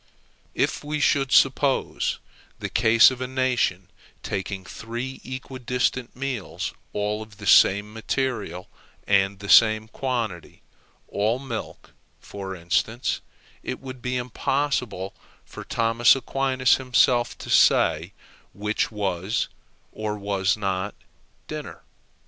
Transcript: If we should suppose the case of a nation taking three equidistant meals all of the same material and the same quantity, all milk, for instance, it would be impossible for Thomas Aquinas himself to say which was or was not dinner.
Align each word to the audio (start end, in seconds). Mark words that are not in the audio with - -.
If 0.55 0.83
we 0.83 0.99
should 0.99 1.31
suppose 1.31 2.17
the 2.57 2.69
case 2.69 3.11
of 3.11 3.21
a 3.21 3.27
nation 3.27 3.87
taking 4.23 4.65
three 4.65 5.21
equidistant 5.23 6.15
meals 6.15 6.73
all 6.91 7.21
of 7.21 7.37
the 7.37 7.45
same 7.45 7.93
material 7.93 8.67
and 9.05 9.37
the 9.37 9.47
same 9.47 9.87
quantity, 9.87 10.63
all 11.07 11.37
milk, 11.37 11.93
for 12.19 12.55
instance, 12.55 13.21
it 13.61 13.79
would 13.79 14.01
be 14.01 14.17
impossible 14.17 15.13
for 15.45 15.63
Thomas 15.63 16.15
Aquinas 16.15 16.77
himself 16.77 17.37
to 17.37 17.51
say 17.51 18.13
which 18.55 18.91
was 18.91 19.49
or 19.91 20.17
was 20.17 20.57
not 20.57 20.95
dinner. 21.47 21.83